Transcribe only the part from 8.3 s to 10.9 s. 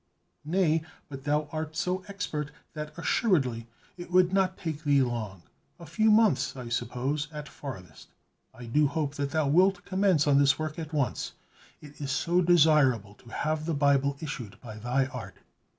I do hope that thou wilt commence on this work